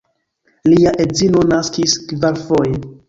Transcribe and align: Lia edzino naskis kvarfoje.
Lia 0.71 0.93
edzino 1.05 1.43
naskis 1.53 1.95
kvarfoje. 2.13 2.73